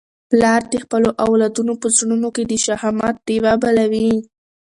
[0.29, 4.11] پلار د خپلو اولادونو په زړونو کي د شهامت ډېوه بلوي.